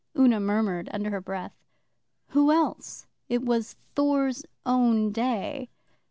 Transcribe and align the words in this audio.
Una 0.17 0.39
murmured 0.39 0.89
under 0.91 1.11
her 1.11 1.21
breath. 1.21 1.53
'Who 2.29 2.51
else? 2.51 3.05
It 3.29 3.43
was 3.43 3.75
Thor's 3.93 4.43
own 4.65 5.11
day. 5.11 5.69